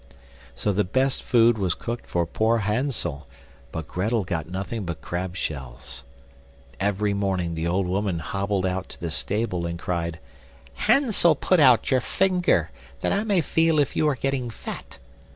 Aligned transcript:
So 0.55 0.71
the 0.73 0.83
best 0.83 1.21
food 1.21 1.59
was 1.59 1.75
cooked 1.75 2.07
for 2.07 2.25
poor 2.25 2.57
Hansel, 2.57 3.27
but 3.71 3.87
Grettel 3.87 4.23
got 4.23 4.49
nothing 4.49 4.83
but 4.83 4.99
crab 4.99 5.35
shells. 5.35 6.03
Every 6.79 7.13
morning 7.13 7.53
the 7.53 7.67
old 7.67 7.85
woman 7.85 8.17
hobbled 8.17 8.65
out 8.65 8.89
to 8.89 8.99
the 8.99 9.11
stable 9.11 9.67
and 9.67 9.77
cried: 9.77 10.17
"Hansel, 10.73 11.35
put 11.35 11.59
out 11.59 11.91
your 11.91 12.01
finger, 12.01 12.71
that 13.01 13.13
I 13.13 13.23
may 13.23 13.41
feel 13.41 13.77
if 13.79 13.95
you 13.95 14.09
are 14.09 14.15
getting 14.15 14.49
fat." 14.49 14.97